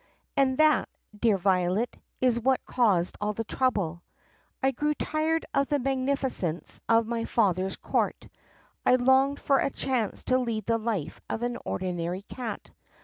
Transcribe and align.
And 0.35 0.57
that, 0.57 0.89
dear 1.15 1.37
Violet, 1.37 1.95
is 2.21 2.39
what 2.39 2.65
caused 2.65 3.19
all 3.21 3.33
the 3.33 3.43
trouble. 3.43 4.01
I 4.63 4.71
grew 4.71 4.95
tired 4.95 5.45
of 5.53 5.69
the 5.69 5.77
magnificence 5.77 6.81
of 6.89 7.05
my 7.05 7.25
father's 7.25 7.75
court. 7.75 8.27
I 8.83 8.95
longed 8.95 9.39
for 9.39 9.59
a 9.59 9.69
chance 9.69 10.23
to 10.23 10.39
lead 10.39 10.65
the 10.65 10.79
life 10.79 11.19
of 11.29 11.43
an 11.43 11.59
ordinary 11.65 12.23
cat. 12.23 12.71